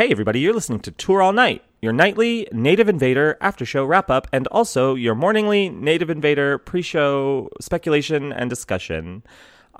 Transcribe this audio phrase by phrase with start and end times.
[0.00, 4.08] Hey, everybody, you're listening to Tour All Night, your nightly Native Invader after show wrap
[4.08, 9.22] up, and also your morningly Native Invader pre show speculation and discussion.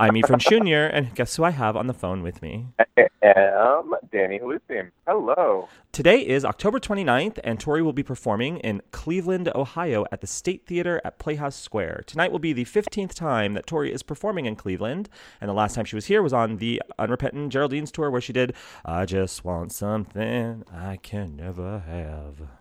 [0.00, 2.68] I'm Ephraim Junior, and guess who I have on the phone with me?
[2.78, 4.92] I am Danny Halusim.
[5.06, 5.68] Hello.
[5.92, 10.64] Today is October 29th, and Tori will be performing in Cleveland, Ohio at the State
[10.66, 12.04] Theater at Playhouse Square.
[12.06, 15.74] Tonight will be the 15th time that Tori is performing in Cleveland, and the last
[15.74, 18.54] time she was here was on the Unrepentant Geraldines tour where she did
[18.86, 22.59] I Just Want Something I Can Never Have.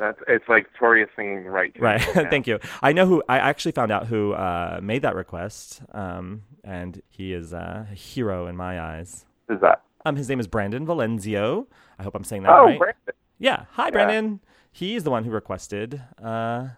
[0.00, 1.74] That's it's like Tori is singing right.
[1.74, 2.00] to Right.
[2.30, 2.58] Thank you.
[2.82, 3.22] I know who.
[3.28, 7.94] I actually found out who uh, made that request, um, and he is uh, a
[7.94, 9.26] hero in my eyes.
[9.46, 9.82] Who's that?
[10.06, 11.66] Um, his name is Brandon Valenzio.
[11.98, 12.78] I hope I'm saying that Oh, right.
[12.78, 13.14] Brandon.
[13.38, 13.64] Yeah.
[13.72, 14.40] Hi, Brandon.
[14.72, 16.68] He's the one who requested uh,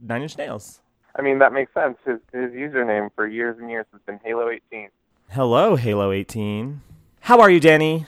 [0.00, 0.80] Nine Inch Nails.
[1.14, 1.98] I mean, that makes sense.
[2.04, 4.88] His his username for years and years has been Halo18.
[5.30, 6.80] Hello, Halo 18.
[7.20, 8.06] How are you, Danny?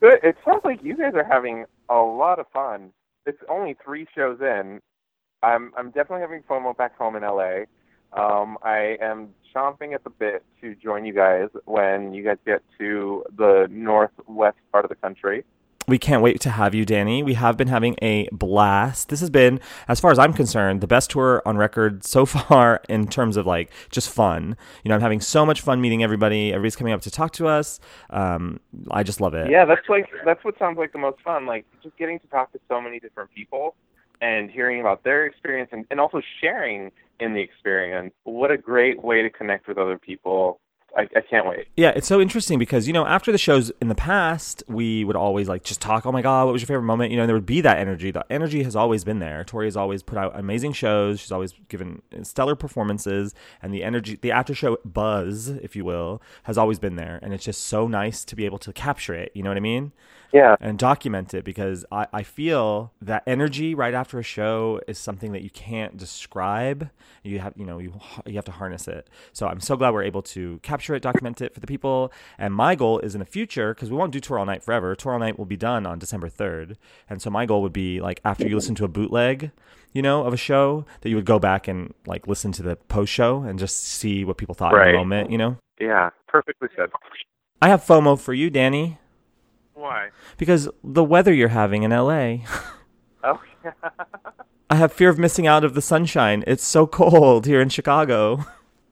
[0.00, 0.20] Good.
[0.22, 2.92] It sounds like you guys are having a lot of fun.
[3.26, 4.80] It's only three shows in.
[5.42, 7.64] I'm I'm definitely having FOMO back home in LA.
[8.12, 12.62] Um, I am chomping at the bit to join you guys when you guys get
[12.78, 15.44] to the northwest part of the country.
[15.88, 17.22] We can't wait to have you, Danny.
[17.22, 19.08] We have been having a blast.
[19.08, 22.80] This has been, as far as I'm concerned, the best tour on record so far
[22.88, 24.56] in terms of like just fun.
[24.84, 26.52] You know, I'm having so much fun meeting everybody.
[26.52, 27.80] Everybody's coming up to talk to us.
[28.10, 28.60] Um,
[28.90, 29.50] I just love it.
[29.50, 31.46] Yeah, that's like that's what sounds like the most fun.
[31.46, 33.74] Like just getting to talk to so many different people
[34.20, 38.14] and hearing about their experience and, and also sharing in the experience.
[38.24, 40.60] What a great way to connect with other people.
[40.96, 41.68] I, I can't wait.
[41.76, 45.16] Yeah, it's so interesting because you know after the shows in the past, we would
[45.16, 46.04] always like just talk.
[46.04, 47.10] Oh my god, what was your favorite moment?
[47.10, 48.10] You know, and there would be that energy.
[48.10, 49.44] The energy has always been there.
[49.44, 51.20] Tori has always put out amazing shows.
[51.20, 56.20] She's always given stellar performances, and the energy, the after show buzz, if you will,
[56.44, 57.18] has always been there.
[57.22, 59.32] And it's just so nice to be able to capture it.
[59.34, 59.92] You know what I mean?
[60.32, 60.56] Yeah.
[60.60, 65.32] and document it because I, I feel that energy right after a show is something
[65.32, 66.90] that you can't describe.
[67.22, 67.94] You have you know you
[68.26, 69.08] you have to harness it.
[69.32, 72.12] So I'm so glad we're able to capture it, document it for the people.
[72.38, 74.94] And my goal is in the future because we won't do tour all night forever.
[74.94, 76.76] Tour all night will be done on December 3rd,
[77.10, 79.50] and so my goal would be like after you listen to a bootleg.
[79.94, 82.76] You know, of a show that you would go back and like listen to the
[82.76, 84.92] post show and just see what people thought in Right.
[84.92, 85.30] the moment.
[85.30, 86.08] You know, Yeah.
[86.28, 86.88] Perfectly said.
[87.60, 88.96] I have FOMO for you, Danny,
[89.74, 90.10] Why?
[90.36, 92.38] because the weather you're having in LA.
[93.24, 93.72] Oh yeah.
[94.70, 96.44] I have fear of missing out of the sunshine.
[96.46, 98.44] It's so cold here in Chicago.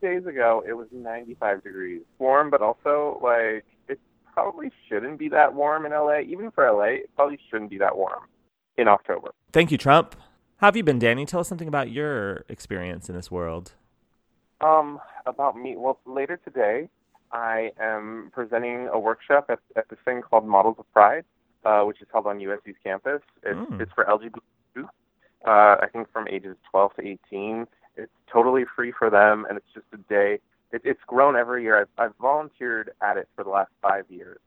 [0.03, 2.03] Days ago it was 95 degrees.
[2.19, 3.99] Warm, but also like it
[4.33, 6.21] probably shouldn't be that warm in LA.
[6.21, 8.23] Even for LA, it probably shouldn't be that warm
[8.77, 9.33] in October.
[9.53, 10.17] Thank you, Trump.
[10.57, 11.25] How have you been, Danny?
[11.25, 13.73] Tell us something about your experience in this world.
[14.61, 15.75] Um, about me.
[15.77, 16.89] Well, later today,
[17.33, 21.25] I am presenting a workshop at, at this thing called Models of Pride,
[21.65, 23.23] uh, which is held on USC's campus.
[23.43, 23.81] It's, Mm.
[23.81, 24.41] it's for LGBT
[24.77, 24.87] youth,
[25.47, 27.67] uh, I think from ages 12 to 18.
[27.97, 30.41] It's totally free for them, and it's just a day.
[30.73, 31.81] It, it's grown every year.
[31.81, 34.39] I've, I've volunteered at it for the last five years.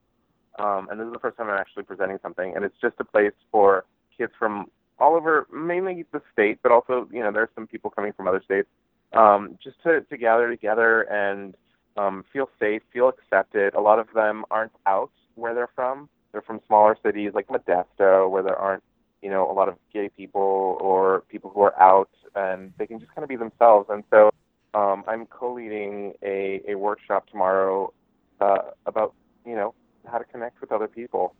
[0.59, 3.03] Um, and this is the first time I'm actually presenting something, and it's just a
[3.03, 3.85] place for
[4.17, 4.67] kids from
[4.99, 8.41] all over, mainly the state, but also, you know, there's some people coming from other
[8.43, 8.67] states
[9.13, 11.55] um, just to, to gather together and
[11.97, 13.73] um, feel safe, feel accepted.
[13.73, 16.09] A lot of them aren't out where they're from.
[16.31, 18.83] They're from smaller cities like Modesto, where there aren't,
[19.21, 22.99] you know, a lot of gay people or people who are out, and they can
[22.99, 23.89] just kind of be themselves.
[23.89, 24.31] And so
[24.73, 27.93] um, I'm co-leading a, a workshop tomorrow
[28.41, 29.13] uh, about,
[29.45, 29.73] you know,
[30.09, 31.35] how to connect with other people.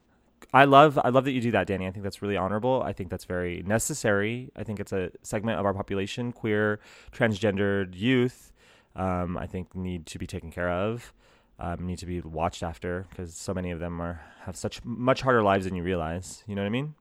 [0.53, 1.87] I love I love that you do that, Danny.
[1.87, 2.83] I think that's really honorable.
[2.83, 4.51] I think that's very necessary.
[4.55, 6.79] I think it's a segment of our population, queer,
[7.11, 8.52] transgendered youth.
[8.95, 11.13] Um, I think need to be taken care of,
[11.59, 15.21] um, need to be watched after because so many of them are have such much
[15.21, 16.43] harder lives than you realize.
[16.47, 16.93] You know what I mean?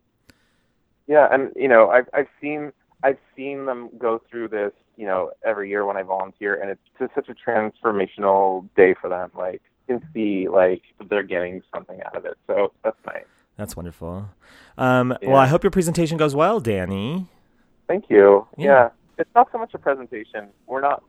[1.07, 5.33] Yeah, and you know, I've I've seen I've seen them go through this, you know,
[5.45, 9.31] every year when I volunteer, and it's just such a transformational day for them.
[9.37, 13.25] Like you can see like they're getting something out of it, so that's nice.
[13.57, 14.31] That's wonderful.
[14.79, 17.27] Um, Well, I hope your presentation goes well, Danny.
[17.87, 18.47] Thank you.
[18.57, 18.65] Yeah.
[18.65, 18.89] Yeah.
[19.19, 20.49] it's not so much a presentation.
[20.67, 21.03] We're not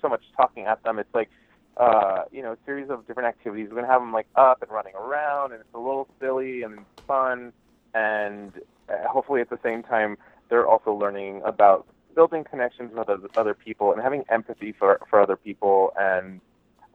[0.00, 0.98] so much talking at them.
[0.98, 1.30] It's like
[1.76, 3.68] uh, you know, a series of different activities.
[3.68, 6.78] We're gonna have them like up and running around, and it's a little silly and
[7.06, 7.52] fun,
[7.94, 8.52] and
[8.88, 10.16] uh, hopefully at the same time
[10.48, 15.20] they're also learning about building connections with other, other people and having empathy for for
[15.20, 16.40] other people, and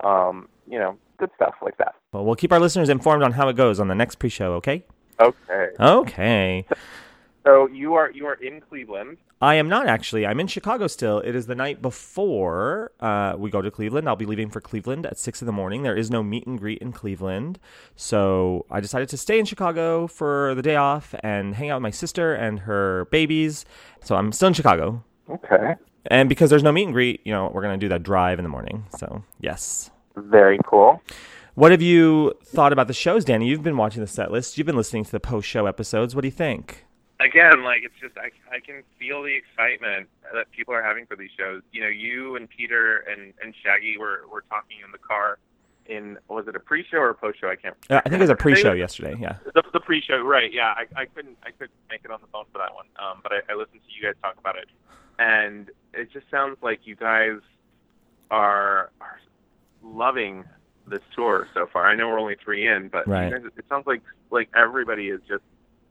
[0.02, 1.96] um, you know, good stuff like that.
[2.14, 4.54] Well, we'll keep our listeners informed on how it goes on the next pre-show.
[4.54, 4.86] Okay.
[5.20, 5.70] Okay.
[5.78, 6.66] Okay.
[7.46, 9.18] So you are you are in Cleveland.
[9.42, 10.28] I am not actually.
[10.28, 11.20] I'm in Chicago still.
[11.20, 14.10] It is the night before uh, we go to Cleveland.
[14.10, 15.84] I'll be leaving for Cleveland at six in the morning.
[15.84, 17.58] There is no meet and greet in Cleveland,
[17.96, 21.84] so I decided to stay in Chicago for the day off and hang out with
[21.84, 23.64] my sister and her babies.
[24.04, 25.76] So I'm still in Chicago, Okay.
[26.08, 28.44] and because there's no meet and greet, you know, we're gonna do that drive in
[28.44, 28.86] the morning.
[28.98, 29.90] So yes.
[30.18, 31.02] Very cool.
[31.56, 33.48] What have you thought about the shows, Danny?
[33.48, 34.58] You've been watching the set list.
[34.58, 36.16] You've been listening to the post-show episodes.
[36.16, 36.86] What do you think?
[37.20, 41.16] Again, like it's just I I can feel the excitement that people are having for
[41.18, 41.62] these shows.
[41.72, 45.38] You know, you and Peter and and Shaggy were were talking in the car.
[45.88, 47.50] In was it a pre-show or a post-show?
[47.50, 47.76] I can't.
[47.90, 49.16] Uh, I think it was a pre-show yesterday.
[49.20, 49.38] Yeah.
[49.56, 50.54] The, the pre-show, right?
[50.54, 53.20] Yeah, I, I couldn't I couldn't make it on the phone for that one, um,
[53.24, 54.70] but I, I listened to you guys talk about it,
[55.18, 57.40] and it just sounds like you guys
[58.32, 59.20] are are
[59.84, 60.44] loving
[60.88, 61.88] this tour so far.
[61.88, 63.32] I know we're only three in, but Right.
[63.32, 64.02] guys, it sounds like
[64.32, 65.44] like everybody is just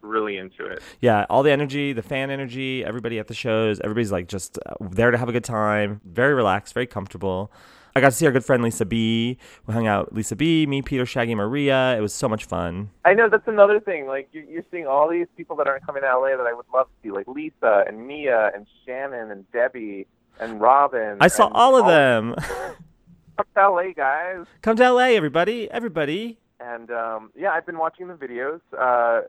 [0.03, 0.83] really into it.
[1.01, 4.75] yeah, all the energy, the fan energy, everybody at the shows, everybody's like just uh,
[4.91, 7.51] there to have a good time, very relaxed, very comfortable.
[7.97, 9.39] I got to see our good friend Lisa B.
[9.67, 11.97] We hung out, Lisa B, me, Peter, Shaggy, Maria.
[11.99, 12.91] It was so much fun.
[13.05, 14.07] I know that's another thing.
[14.07, 16.67] Like you're, you're seeing all these people that aren't coming to LA that I would
[16.73, 20.07] love to see, like Lisa and Mia and Shannon and Debbie
[20.39, 21.17] and Robin.
[21.21, 22.37] I saw all of them.
[23.37, 24.47] Come to LA, guys.
[24.63, 26.39] Come to LA, everybody, everybody.
[26.61, 29.23] And um, yeah, I've been watching the videos uh,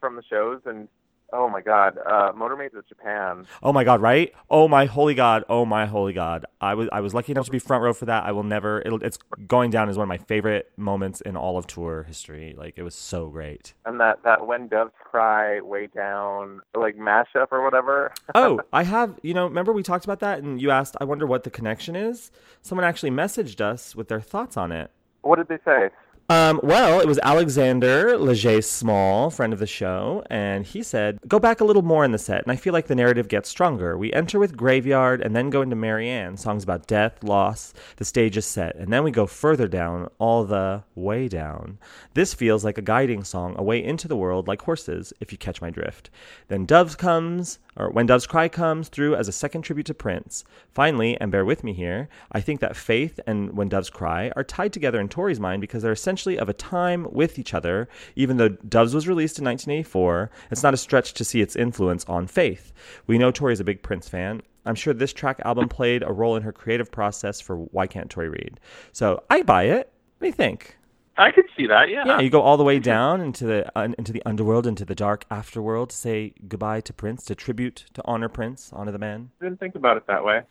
[0.00, 0.88] from the shows, and
[1.32, 3.46] oh my god, uh, Motormade to Japan.
[3.62, 4.32] Oh my god, right?
[4.50, 5.44] Oh my holy god!
[5.48, 6.46] Oh my holy god!
[6.60, 8.24] I was I was lucky enough to be front row for that.
[8.24, 8.82] I will never.
[8.84, 12.54] It'll, it's going down as one of my favorite moments in all of tour history.
[12.56, 13.74] Like it was so great.
[13.84, 18.12] And that, that When Doves Cry Way Down, like mashup or whatever.
[18.34, 21.26] oh, I have, you know, remember we talked about that and you asked, I wonder
[21.26, 22.30] what the connection is?
[22.62, 24.90] Someone actually messaged us with their thoughts on it.
[25.22, 25.90] What did they say?
[26.28, 31.38] Um, well, it was Alexander Leger Small, friend of the show, and he said, Go
[31.38, 33.96] back a little more in the set, and I feel like the narrative gets stronger.
[33.96, 38.36] We enter with Graveyard and then go into Marianne, songs about death, loss, the stage
[38.36, 41.78] is set, and then we go further down, all the way down.
[42.14, 45.62] This feels like a guiding song away into the world like horses, if you catch
[45.62, 46.10] my drift.
[46.48, 50.44] Then Doves comes, or When Doves Cry comes through as a second tribute to Prince.
[50.72, 54.42] Finally, and bear with me here, I think that Faith and When Doves Cry are
[54.42, 57.88] tied together in Tori's mind because they're essentially of a time with each other.
[58.14, 62.04] Even though Doves was released in 1984, it's not a stretch to see its influence
[62.06, 62.72] on Faith.
[63.06, 64.42] We know Tori's a big Prince fan.
[64.64, 68.10] I'm sure this track album played a role in her creative process for Y Kant
[68.10, 68.58] Tori Read.
[68.92, 69.92] So I buy it.
[70.18, 70.76] What do you think?
[71.18, 72.02] I could see that, yeah.
[72.04, 74.94] Yeah, you go all the way down into the uh, into the underworld, into the
[74.94, 79.30] dark afterworld to say goodbye to Prince, to tribute, to honor Prince, honor the man.
[79.40, 80.42] didn't think about it that way.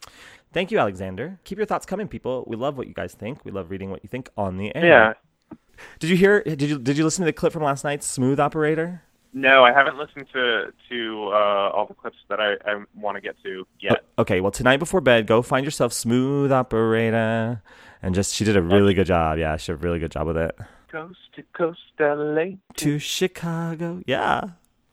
[0.53, 1.39] Thank you, Alexander.
[1.44, 2.45] Keep your thoughts coming, people.
[2.47, 3.45] We love what you guys think.
[3.45, 4.85] We love reading what you think on the air.
[4.85, 5.13] Yeah.
[6.00, 6.44] Did you hear?
[6.44, 9.01] Did you did you listen to the clip from last night's Smooth Operator?
[9.33, 13.22] No, I haven't listened to to uh, all the clips that I, I want to
[13.22, 14.06] get to yet.
[14.18, 17.62] Okay, well tonight before bed, go find yourself Smooth Operator,
[18.01, 19.38] and just she did a really good job.
[19.38, 20.56] Yeah, she did a really good job with it.
[20.89, 22.56] Coast to coast, LA.
[22.77, 24.42] To Chicago, yeah.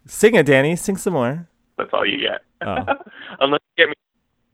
[0.06, 0.74] Sing it, Danny.
[0.74, 1.46] Sing some more.
[1.78, 2.42] That's all you get.
[2.62, 2.84] Oh.
[3.40, 3.94] Unless you get me,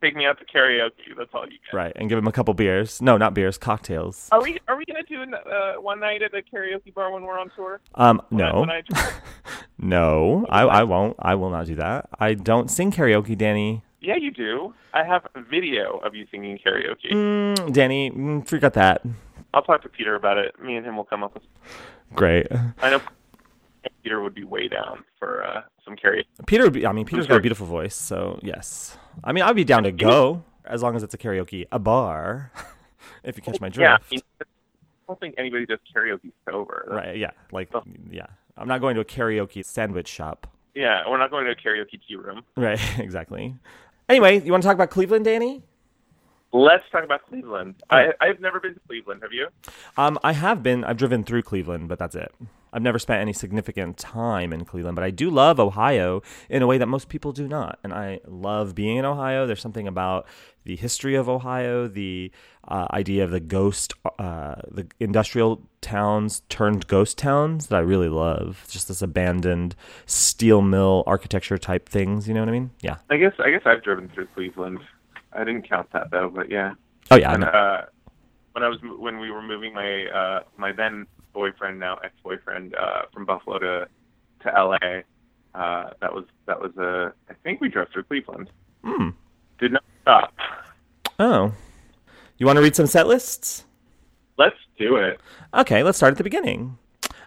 [0.03, 1.17] take me out to karaoke.
[1.17, 1.75] That's all you get.
[1.77, 3.01] Right, and give him a couple beers.
[3.03, 4.29] No, not beers, cocktails.
[4.33, 7.39] Are we are we gonna do uh, one night at a karaoke bar when we're
[7.39, 7.81] on tour?
[7.95, 8.83] Um, When no, when I-
[9.79, 11.17] no, I, I won't.
[11.19, 12.09] I will not do that.
[12.19, 13.83] I don't sing karaoke, Danny.
[14.01, 14.75] yeah, you do.
[14.95, 17.13] I have a video of you singing karaoke.
[17.13, 19.03] Mm, Danny, mm, forget that.
[19.55, 20.61] I'll talk to Peter about it.
[20.63, 21.43] Me and him will come up with.
[22.15, 22.47] Great.
[22.83, 23.01] I know
[24.03, 26.25] Peter would be way down for uh, some karaoke.
[26.47, 26.87] Peter would be.
[26.87, 28.97] I mean, Peter's got a beautiful voice, so yes.
[29.25, 32.53] I mean, I'd be down to go as long as it's a karaoke, a bar.
[33.25, 34.05] if you catch my Yeah, drift.
[34.11, 34.45] I, mean, I
[35.09, 36.85] don't think anybody does karaoke sober.
[36.89, 37.17] That's- Right.
[37.19, 37.31] Yeah.
[37.53, 37.71] Like.
[37.75, 37.83] Oh.
[38.11, 38.27] Yeah.
[38.57, 40.47] I'm not going to a karaoke sandwich shop.
[40.75, 42.43] Yeah, we're not going to a karaoke tea room.
[42.57, 42.81] Right.
[42.99, 43.55] exactly.
[44.09, 45.63] Anyway, you want to talk about Cleveland, Danny?
[46.53, 47.75] Let's talk about Cleveland.
[47.91, 49.21] I, I've never been to Cleveland.
[49.23, 49.49] Have you?
[49.97, 50.83] Um, I have been.
[50.83, 52.33] I've driven through Cleveland, but that's it.
[52.73, 56.67] I've never spent any significant time in Cleveland, but I do love Ohio in a
[56.67, 57.79] way that most people do not.
[57.83, 59.47] And I love being in Ohio.
[59.47, 60.27] There's something about
[60.65, 62.31] the history of Ohio, the
[62.67, 68.09] uh, idea of the ghost, uh, the industrial towns turned ghost towns that I really
[68.09, 68.67] love.
[68.69, 69.75] Just this abandoned
[70.05, 72.29] steel mill architecture type things.
[72.29, 72.71] You know what I mean?
[72.83, 72.99] Yeah.
[73.09, 74.81] I guess I guess I've driven through Cleveland.
[75.33, 76.75] I didn't count that though, but yeah.
[77.11, 77.37] Oh yeah.
[77.37, 77.47] Know.
[77.47, 77.85] uh,
[78.53, 82.75] when I was when we were moving my uh, my then boyfriend, now ex boyfriend,
[82.75, 83.89] uh, from Buffalo to
[84.41, 85.05] to L.A.
[85.55, 88.51] Uh, that was that was a I think we drove through Cleveland.
[88.85, 89.11] Hmm.
[89.59, 90.35] Did not stop.
[91.19, 91.53] Oh.
[92.39, 93.65] You want to read some set lists?
[94.37, 95.21] Let's do it.
[95.53, 96.79] Okay, let's start at the beginning.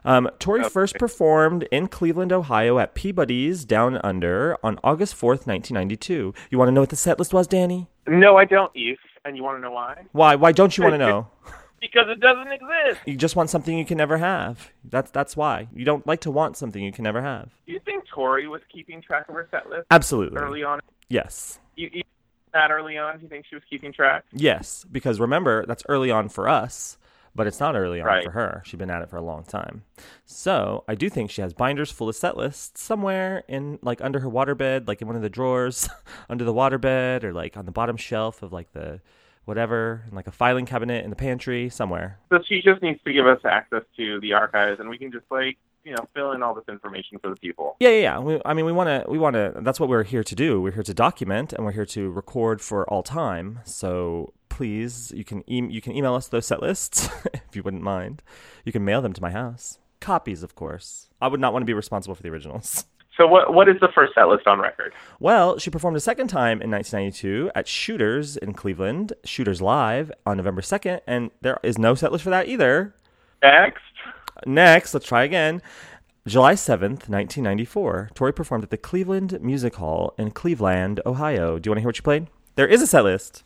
[0.04, 0.70] Um, Tori Okay.
[0.70, 6.34] first performed in Cleveland, Ohio at Peabody's Down Under on August 4th, 1992.
[6.50, 7.88] You want to know what the set list was, Danny?
[8.08, 8.98] No, I don't, Eve.
[9.24, 10.06] And you want to know why?
[10.14, 10.36] Why?
[10.36, 11.28] Why don't you want to know?
[11.80, 13.02] Because it doesn't exist.
[13.06, 14.72] You just want something you can never have.
[14.84, 15.68] That's that's why.
[15.74, 17.50] You don't like to want something you can never have.
[17.68, 20.38] Do you think Tori was keeping track of her set list Absolutely.
[20.40, 20.80] early on?
[21.10, 21.60] Yes.
[21.76, 22.04] You, you
[22.54, 23.18] that early on?
[23.18, 24.26] Do you think she was keeping track?
[24.32, 26.98] Yes, because remember that's early on for us,
[27.34, 28.24] but it's not early on Right.
[28.24, 28.62] for her.
[28.66, 29.84] She's been at it for a long time.
[30.26, 34.20] So I do think she has binders full of set lists somewhere in like under
[34.20, 35.88] her waterbed, like in one of the drawers
[36.30, 39.02] under the waterbed, or like on the bottom shelf of like the
[39.46, 42.20] whatever, in like a filing cabinet in the pantry somewhere.
[42.32, 45.26] So she just needs to give us access to the archives, and we can just
[45.32, 47.76] like you know fill in all this information for the people.
[47.80, 48.20] Yeah, yeah, yeah.
[48.20, 49.54] We, I mean, we want to, we want to.
[49.62, 50.62] That's what we're here to do.
[50.62, 53.62] We're here to document, and we're here to record for all time.
[53.66, 57.82] So please, you can e- you can email us those set lists if you wouldn't
[57.82, 58.22] mind.
[58.64, 59.80] You can mail them to my house.
[60.00, 61.10] Copies, of course.
[61.20, 62.86] I would not want to be responsible for the originals.
[63.18, 64.94] So what what is the first set list on record?
[65.20, 70.38] Well, she performed a second time in 1992 at Shooters in Cleveland, Shooters Live on
[70.38, 72.94] November 2nd, and there is no set list for that either.
[73.42, 73.82] Next.
[74.46, 75.64] Next, let's try again.
[76.28, 81.58] July 7th, 1994, Tori performed at the Cleveland Music Hall in Cleveland, Ohio.
[81.58, 82.28] Do you want to hear what she played?
[82.54, 83.44] There is a set list.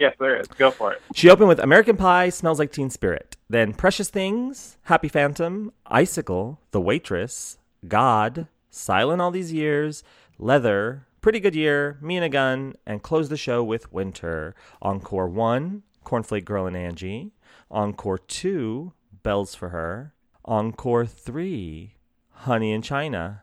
[0.00, 0.48] Yes, there is.
[0.48, 1.02] Go for it.
[1.14, 6.58] She opened with American Pie, Smells Like Teen Spirit, then Precious Things, Happy Phantom, Icicle,
[6.70, 10.02] The Waitress, God, Silent All These Years,
[10.38, 14.54] Leather, Pretty Good Year, Me and a Gun, and closed the show with Winter.
[14.80, 17.32] Encore 1, Cornflake Girl and Angie.
[17.70, 20.14] Encore 2, Bells for Her.
[20.46, 21.94] Encore 3,
[22.30, 23.42] Honey in China.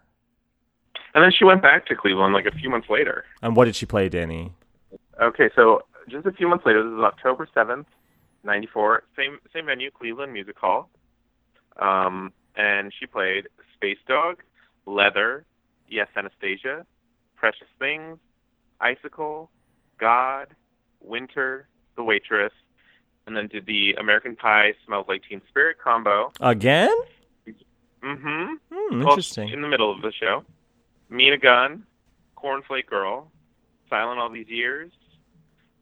[1.13, 3.25] And then she went back to Cleveland like a few months later.
[3.43, 4.53] And what did she play, Danny?
[5.21, 7.87] Okay, so just a few months later, this is October seventh,
[8.43, 9.03] ninety four.
[9.15, 10.89] Same same venue, Cleveland Music Hall.
[11.79, 14.41] Um, and she played Space Dog,
[14.85, 15.45] Leather,
[15.87, 16.85] Yes Anastasia,
[17.35, 18.17] Precious Things,
[18.81, 19.49] Icicle,
[19.99, 20.47] God,
[21.01, 22.51] Winter, The Waitress,
[23.27, 26.31] and then did the American Pie Smells Like Teen Spirit combo.
[26.41, 26.89] Again?
[28.03, 28.53] Mm-hmm.
[28.73, 29.49] Hmm, Well, interesting.
[29.49, 30.43] in the middle of the show.
[31.09, 31.83] Me and a Gun,
[32.35, 33.31] Cornflake Girl,
[33.89, 34.91] Silent All These Years,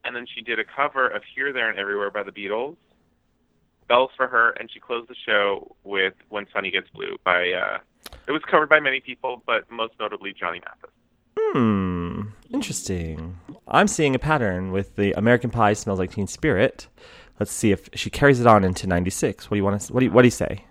[0.05, 2.75] and then she did a cover of Here, There, and Everywhere by the Beatles,
[3.89, 7.79] Bells for Her, and she closed the show with When Sunny Gets Blue by, uh,
[8.27, 10.91] it was covered by many people, but most notably Johnny Mathis.
[11.37, 12.21] Hmm.
[12.53, 13.37] Interesting.
[13.67, 16.87] I'm seeing a pattern with the American Pie smells like Teen Spirit.
[17.39, 19.49] Let's see if she carries it on into '96.
[19.49, 19.93] What do you want to?
[19.93, 20.63] What do you, what do you say?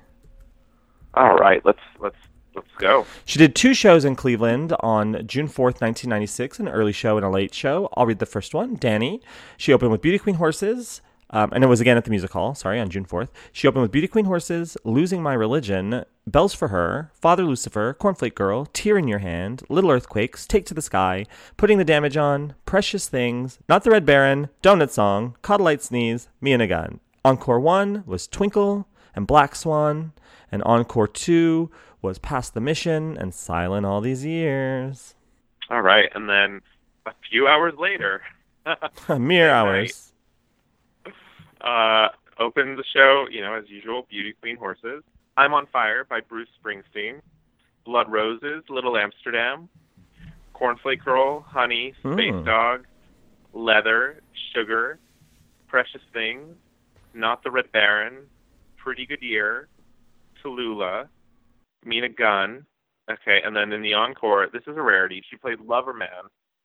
[1.13, 2.17] All right, let's let's
[2.55, 3.07] let's go.
[3.25, 7.31] She did two shows in Cleveland on June 4th, 1996, an early show and a
[7.31, 7.89] late show.
[7.97, 8.77] I'll read the first one.
[8.77, 9.21] Danny.
[9.57, 12.55] She opened with Beauty Queen Horses, um, and it was again at the music hall,
[12.55, 13.29] sorry, on June 4th.
[13.53, 18.35] She opened with Beauty Queen Horses, Losing My Religion, Bells for Her, Father Lucifer, Cornflake
[18.35, 22.55] Girl, Tear in Your Hand, Little Earthquakes, Take to the Sky, Putting the Damage On,
[22.67, 27.01] Precious Things, Not the Red Baron, Donut Song, Light Sneeze, Me and a Gun.
[27.25, 30.13] Encore 1 was Twinkle and Black Swan,
[30.53, 31.71] and Encore 2
[32.05, 35.15] was Past the Mission and Silent All These Years.
[35.71, 36.61] All right, and then
[37.07, 38.21] a few hours later,
[39.19, 40.13] Mere hours.
[41.63, 42.09] uh,
[42.39, 45.03] opened the show, you know, as usual, Beauty Queen Horses.
[45.37, 47.21] I'm on Fire by Bruce Springsteen.
[47.87, 49.69] Blood Roses, Little Amsterdam.
[50.55, 52.45] Cornflake Girl, Honey, Space Mm.
[52.45, 52.85] Dog,
[53.55, 54.21] Leather,
[54.55, 54.99] Sugar,
[55.69, 56.55] Precious Things,
[57.15, 58.27] Not the Red Baron,
[58.77, 59.69] Pretty Good Year,
[60.43, 61.09] Tallulah,
[61.85, 62.67] Me and a Gun.
[63.11, 65.23] Okay, and then in the encore, this is a rarity.
[65.31, 66.09] She played Lover Man,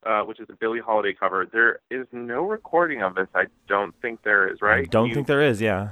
[0.05, 1.45] uh, which is a Billie Holiday cover.
[1.51, 3.27] There is no recording of this.
[3.35, 4.83] I don't think there is, right?
[4.85, 5.89] I don't You- think there is, yeah.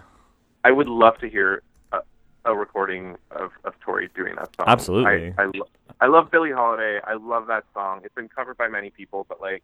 [0.63, 1.99] I would love to hear a,
[2.45, 4.65] a recording of, of Tori doing that song.
[4.67, 5.33] Absolutely.
[5.37, 5.67] I, I, lo-
[6.01, 6.99] I love Billie Holiday.
[7.05, 8.01] I love that song.
[8.05, 9.63] It's been covered by many people, but like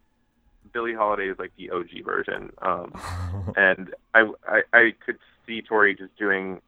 [0.72, 2.50] Billie Holiday is like the OG version.
[2.62, 2.92] Um,
[3.56, 6.60] and I, I I could see Tori just doing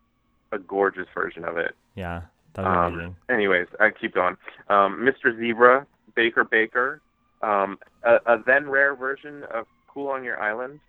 [0.53, 1.75] a gorgeous version of it.
[1.95, 4.37] yeah, that would be Um, anyways, I keep going.
[4.69, 5.37] Um, Mr.
[5.37, 7.01] Zebra, Baker Baker,
[7.43, 10.81] um, a, a then rare version of Cool on Your Island,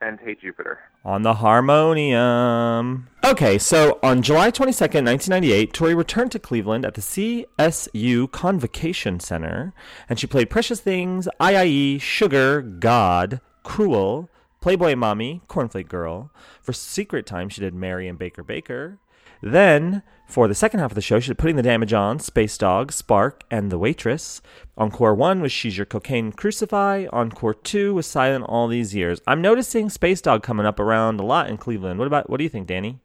[0.00, 0.80] and Hey Jupiter.
[1.04, 3.08] On the harmonium.
[3.24, 9.72] Okay, so on July 22nd, 1998, Tori returned to Cleveland at the CSU Convocation Center,
[10.08, 14.28] and she played Precious Things, IIE, Sugar, God, Cruel,
[14.60, 16.30] Playboy Mommy, Cornflake Girl.
[16.62, 18.98] For Secret Time, she did Mary and Baker Baker.
[19.40, 22.58] Then, for the second half of the show, she did Putting the Damage On, Space
[22.58, 24.42] Dog, Spark, and The Waitress.
[24.76, 27.06] Encore 1 was She's Your Cocaine Crucify.
[27.12, 29.20] Encore 2 was Silent All These Years.
[29.26, 31.98] I'm noticing Space Dog coming up around a lot in Cleveland.
[31.98, 33.00] What about, what do you think, Danny?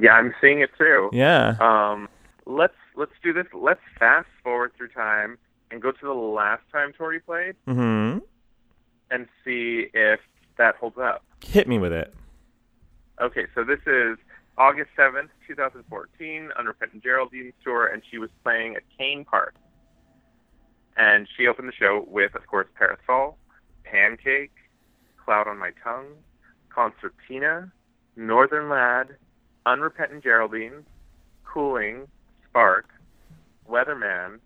[0.00, 1.10] Yeah, I'm seeing it too.
[1.12, 1.54] Yeah.
[1.60, 2.08] Um,
[2.44, 3.46] let's let's do this.
[3.54, 5.38] Let's fast forward through time
[5.70, 8.18] and go to the last time Tori played Mm-hmm.
[9.12, 10.18] and see if
[10.58, 11.22] that holds up.
[11.44, 12.12] Hit me with it.
[13.22, 14.18] Okay, so this is
[14.58, 19.54] August 7th, 2014, Unrepentant Geraldines tour, and she was playing at Cain Park.
[20.96, 23.36] And she opened the show with, of course, Parasol,
[23.84, 24.52] Pancake,
[25.22, 26.06] Cloud on My Tongue,
[26.70, 27.70] Concertina,
[28.16, 29.16] Northern Lad,
[29.66, 30.86] Unrepentant Geraldine,
[31.44, 32.06] Cooling,
[32.48, 32.86] Spark,
[33.68, 34.38] Weatherman,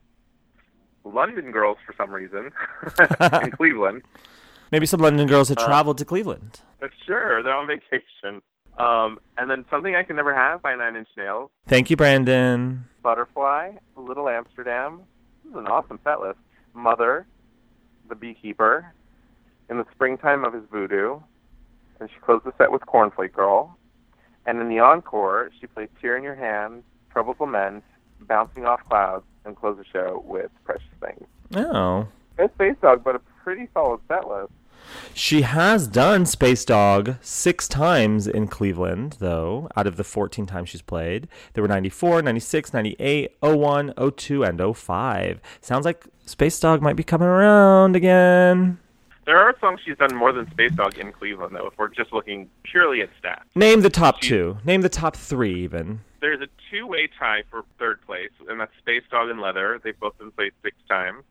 [1.05, 2.50] London Girls for some reason,
[3.45, 4.02] in Cleveland.
[4.73, 6.61] Maybe some London girls had Uh, traveled to Cleveland.
[7.07, 8.40] Sure, they're on vacation.
[8.80, 12.84] Um, and then Something I Can Never Have by Nine Inch Nails, Thank you, Brandon.
[13.02, 15.02] Butterfly, Little Amsterdam.
[15.44, 16.38] This is an awesome set list.
[16.75, 17.26] Mother,
[18.08, 18.92] The Beekeeper,
[19.68, 21.20] In the Springtime of His Voodoo,
[22.00, 23.76] and she closed the set with Cornflake Girl.
[24.46, 26.82] And in the encore, she played Tear in Your Hand,
[27.12, 27.84] Troubles Lament,
[28.20, 31.26] Bouncing Off Clouds, and closed the show with Precious Things.
[31.54, 32.08] Oh.
[32.38, 34.52] It's Space Dog, but a pretty solid set list.
[35.14, 40.68] She has done Space Dog six times in Cleveland, though, out of the 14 times
[40.68, 41.28] she's played.
[41.54, 45.40] There were 94, 96, 98, 01, 02, and 05.
[45.61, 48.78] Sounds like Space Dog might be coming around again.
[49.26, 52.12] There are songs she's done more than Space Dog in Cleveland, though, if we're just
[52.12, 53.42] looking purely at stats.
[53.54, 54.59] Name the top She- two.
[54.64, 56.00] Name the top three, even.
[56.20, 59.80] There's a two-way tie for third place, and that's Space Dog and Leather.
[59.82, 61.23] They've both been played six times.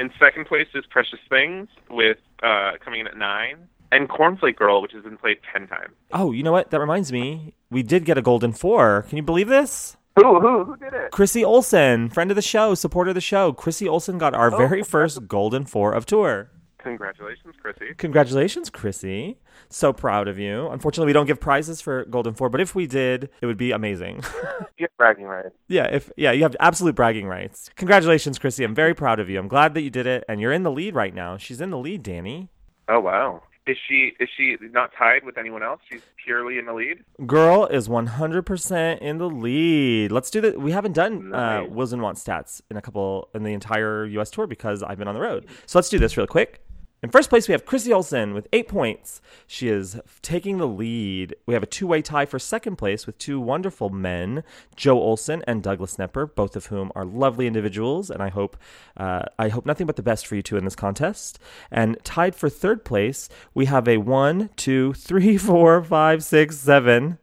[0.00, 4.80] In second place is Precious Things, with uh, coming in at nine, and Cornflake Girl,
[4.80, 5.92] which has been played ten times.
[6.12, 6.70] Oh, you know what?
[6.70, 7.52] That reminds me.
[7.70, 9.04] We did get a Golden Four.
[9.08, 9.98] Can you believe this?
[10.16, 11.10] Who who who did it?
[11.12, 13.52] Chrissy Olsen, friend of the show, supporter of the show.
[13.52, 14.56] Chrissy Olsen got our Oh.
[14.56, 16.50] very first Golden Four of tour.
[16.82, 17.94] Congratulations, Chrissy.
[17.98, 19.36] Congratulations, Chrissy.
[19.68, 20.68] So proud of you.
[20.68, 23.70] Unfortunately, we don't give prizes for Golden Four, but if we did, it would be
[23.72, 24.22] amazing.
[24.78, 25.54] You have bragging rights.
[25.68, 27.68] yeah, if yeah, you have absolute bragging rights.
[27.76, 28.64] Congratulations, Chrissy.
[28.64, 29.38] I'm very proud of you.
[29.38, 31.36] I'm glad that you did it, and you're in the lead right now.
[31.36, 32.48] She's in the lead, Danny.
[32.88, 33.42] Oh wow.
[33.66, 35.80] Is she is she not tied with anyone else?
[35.90, 37.04] She's purely in the lead.
[37.26, 40.12] Girl is 100% in the lead.
[40.12, 40.58] Let's do that.
[40.58, 44.30] We haven't done uh, Wills and Want stats in a couple in the entire U.S.
[44.30, 45.46] tour because I've been on the road.
[45.66, 46.62] So let's do this real quick.
[47.02, 49.22] In first place, we have Chrissy Olsen with eight points.
[49.46, 51.34] She is taking the lead.
[51.46, 54.44] We have a two way tie for second place with two wonderful men,
[54.76, 58.10] Joe Olsen and Douglas Nepper, both of whom are lovely individuals.
[58.10, 58.58] And I hope,
[58.98, 61.38] uh, I hope nothing but the best for you two in this contest.
[61.70, 67.16] And tied for third place, we have a one, two, three, four, five, six, seven,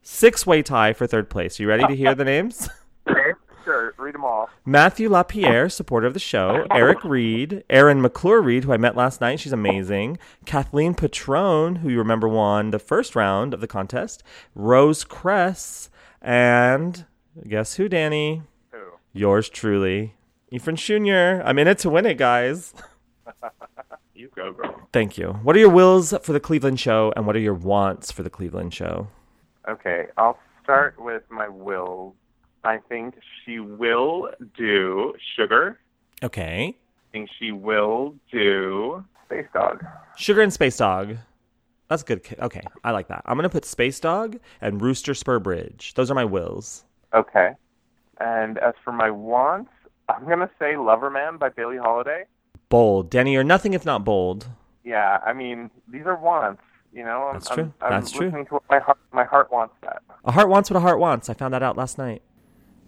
[0.00, 1.60] six way tie for third place.
[1.60, 2.70] You ready to hear the names?
[3.64, 3.94] Sure.
[3.98, 4.50] Read them all.
[4.64, 6.66] Matthew LaPierre, supporter of the show.
[6.70, 7.64] Eric Reed.
[7.70, 9.40] Erin McClure Reed, who I met last night.
[9.40, 10.18] She's amazing.
[10.44, 14.22] Kathleen Patron, who you remember won the first round of the contest.
[14.54, 15.90] Rose Cress.
[16.20, 17.04] And
[17.48, 18.42] guess who, Danny?
[18.70, 18.78] Who?
[19.12, 20.14] Yours truly.
[20.50, 21.42] Ephraim Jr.
[21.44, 22.74] I'm in it to win it, guys.
[24.14, 24.88] You go, girl.
[24.92, 25.32] Thank you.
[25.42, 28.30] What are your wills for the Cleveland show, and what are your wants for the
[28.30, 29.08] Cleveland show?
[29.68, 32.14] Okay, I'll start with my will.
[32.64, 35.78] I think she will do Sugar.
[36.22, 36.76] Okay.
[36.78, 39.84] I think she will do Space Dog.
[40.16, 41.16] Sugar and Space Dog.
[41.88, 42.24] That's good.
[42.38, 43.22] Okay, I like that.
[43.26, 45.92] I'm gonna put Space Dog and Rooster Spur Bridge.
[45.94, 46.84] Those are my wills.
[47.12, 47.52] Okay.
[48.18, 49.70] And as for my wants,
[50.08, 52.24] I'm gonna say Loverman by Billie Holiday.
[52.68, 53.32] Bold, Danny.
[53.34, 54.46] You're nothing if not bold.
[54.84, 56.62] Yeah, I mean these are wants.
[56.94, 57.72] You know, I'm, That's I'm- true.
[57.82, 58.30] I'm, That's true.
[58.30, 60.02] to what my heart, my heart wants that.
[60.24, 61.28] A heart wants what a heart wants.
[61.28, 62.22] I found that out last night.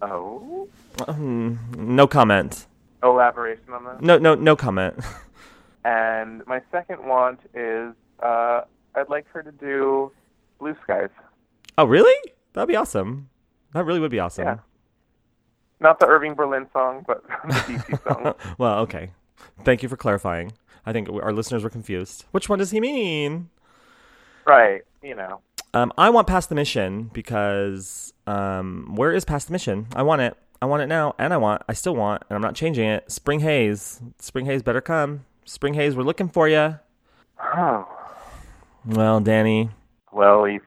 [0.01, 0.67] Oh,
[1.07, 2.67] Hmm, no comment.
[3.03, 4.01] elaboration on that.
[4.01, 4.95] No, no, no comment.
[5.87, 8.61] And my second want is uh,
[8.95, 10.11] I'd like her to do
[10.57, 11.09] Blue Skies.
[11.77, 12.31] oh, really?
[12.53, 13.29] That'd be awesome.
[13.73, 14.45] That really would be awesome.
[14.45, 14.57] Yeah.
[15.79, 18.33] Not the Irving Berlin song, but the BT song.
[18.57, 19.11] well, okay.
[19.63, 20.53] Thank you for clarifying.
[20.87, 22.25] I think our listeners were confused.
[22.31, 23.49] Which one does he mean?
[24.47, 24.81] right.
[25.03, 25.41] You know.
[25.75, 29.87] Um, I want past the mission because um, where is past the mission?
[29.93, 30.37] I want it.
[30.61, 31.63] I want it now, and I want.
[31.67, 33.11] I still want, and I'm not changing it.
[33.11, 34.01] Spring haze.
[34.17, 35.25] Spring haze better come.
[35.43, 35.93] Spring haze.
[35.95, 36.79] We're looking for you.
[37.39, 37.87] Oh.
[38.85, 39.69] Well, Danny,
[40.13, 40.61] Well, you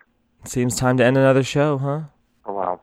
[0.45, 2.01] seems time to end another show, huh?
[2.47, 2.83] well.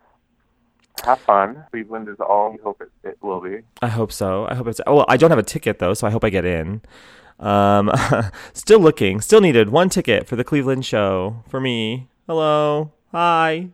[1.04, 1.64] Have fun.
[1.70, 3.60] Cleveland is all we hope it, it will be.
[3.84, 4.48] I hope so.
[4.50, 4.82] I hope it's.
[4.88, 6.82] Oh, well, I don't have a ticket though, so I hope I get in.
[7.40, 7.92] Um,
[8.54, 9.22] still looking.
[9.22, 12.08] Still needed one ticket for the Cleveland show for me.
[12.28, 12.92] Hello.
[13.12, 13.70] Hi.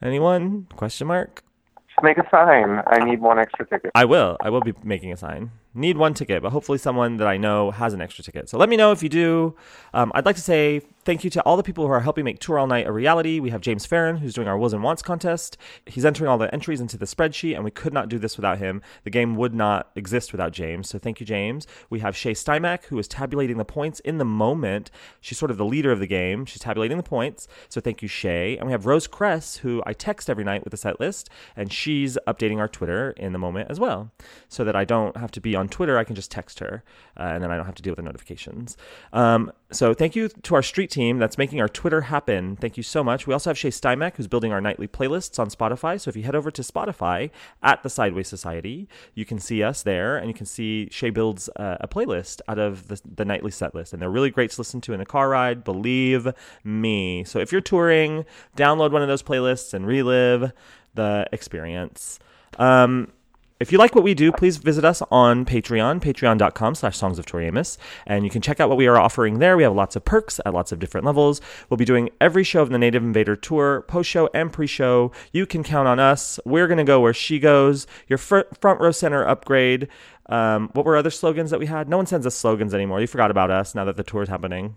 [0.00, 0.68] Anyone?
[0.76, 1.42] Question mark.
[1.88, 2.80] Just make a sign.
[2.86, 3.90] I need one extra ticket.
[3.96, 4.36] I will.
[4.40, 5.50] I will be making a sign.
[5.72, 8.48] Need one ticket, but hopefully someone that I know has an extra ticket.
[8.48, 9.54] So let me know if you do.
[9.94, 12.40] Um, I'd like to say thank you to all the people who are helping make
[12.40, 13.38] Tour All Night a reality.
[13.38, 15.56] We have James Farron, who's doing our Wills and Wants contest.
[15.86, 18.58] He's entering all the entries into the spreadsheet, and we could not do this without
[18.58, 18.82] him.
[19.04, 20.88] The game would not exist without James.
[20.88, 21.68] So thank you, James.
[21.88, 24.90] We have Shay Stymack, who is tabulating the points in the moment.
[25.20, 26.46] She's sort of the leader of the game.
[26.46, 27.46] She's tabulating the points.
[27.68, 28.56] So thank you, Shay.
[28.56, 31.72] And we have Rose Kress, who I text every night with the set list, and
[31.72, 34.10] she's updating our Twitter in the moment as well.
[34.48, 36.82] So that I don't have to be on Twitter, I can just text her,
[37.16, 38.76] uh, and then I don't have to deal with the notifications.
[39.12, 42.56] Um, so thank you to our street team that's making our Twitter happen.
[42.56, 43.26] Thank you so much.
[43.26, 46.00] We also have Shay Stymack, who's building our nightly playlists on Spotify.
[46.00, 47.30] So if you head over to Spotify
[47.62, 51.48] at the Sideways Society, you can see us there, and you can see Shay builds
[51.56, 54.60] uh, a playlist out of the, the nightly set list, and they're really great to
[54.60, 55.62] listen to in a car ride.
[55.64, 56.28] Believe
[56.64, 57.24] me.
[57.24, 58.24] So if you're touring,
[58.56, 60.52] download one of those playlists and relive
[60.94, 62.18] the experience.
[62.58, 63.12] Um,
[63.60, 67.26] if you like what we do, please visit us on Patreon, patreon.com slash songs of
[67.26, 69.54] Tori Amos, and you can check out what we are offering there.
[69.54, 71.42] We have lots of perks at lots of different levels.
[71.68, 75.12] We'll be doing every show of the Native Invader Tour, post-show and pre-show.
[75.32, 76.40] You can count on us.
[76.46, 77.86] We're going to go where she goes.
[78.08, 79.88] Your fr- front row center upgrade.
[80.26, 81.86] Um, what were other slogans that we had?
[81.88, 83.00] No one sends us slogans anymore.
[83.02, 84.76] You forgot about us now that the tour is happening.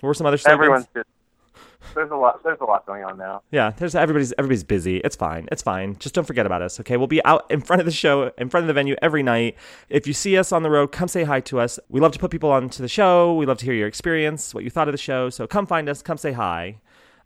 [0.00, 0.60] What were some other slogans?
[0.60, 1.06] Everyone's just
[1.94, 3.42] there's a lot there's a lot going on now.
[3.50, 4.98] Yeah, there's everybody's everybody's busy.
[4.98, 5.48] It's fine.
[5.50, 5.96] It's fine.
[5.98, 6.96] Just don't forget about us, okay?
[6.96, 9.56] We'll be out in front of the show, in front of the venue every night.
[9.88, 11.78] If you see us on the road, come say hi to us.
[11.88, 13.34] We love to put people onto the show.
[13.34, 15.30] We love to hear your experience, what you thought of the show.
[15.30, 16.80] So come find us, come say hi.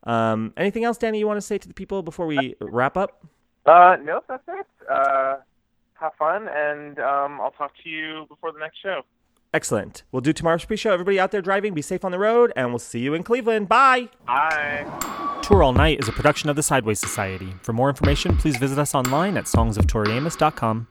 [0.05, 3.25] Um, anything else, Danny, you want to say to the people before we wrap up?
[3.66, 4.66] Uh, no, that's it.
[4.90, 5.37] Uh,
[5.94, 9.03] have fun, and um, I'll talk to you before the next show.
[9.54, 10.02] Excellent.
[10.10, 10.92] We'll do tomorrow's pre-show.
[10.92, 13.68] Everybody out there driving, be safe on the road, and we'll see you in Cleveland.
[13.68, 14.08] Bye.
[14.26, 14.84] Bye.
[15.42, 17.54] Tour All Night is a production of the Sideways Society.
[17.62, 20.88] For more information, please visit us online at songsoftoriamos.com.